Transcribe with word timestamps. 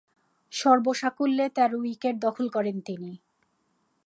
সর্বসাকুল্যে 0.53 1.45
তেরো 1.55 1.77
উইকেট 1.81 2.15
দখল 2.25 2.45
করেন 2.55 2.77
তিনি। 2.87 3.11